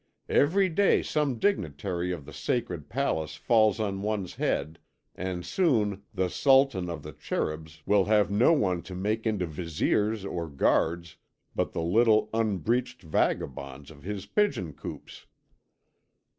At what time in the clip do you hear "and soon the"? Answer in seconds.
5.13-6.27